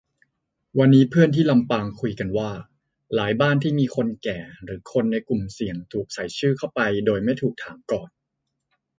[0.77, 2.51] วันนี้เพื่อนที่ลำปางคุยกันว่า
[3.15, 8.09] หลายบ้านที่มีคนแก่หรือคนในกลุ่มเสี่ยง ถูกใส่ชื่อเข้าไปโดยไม่ถูกถามก่อน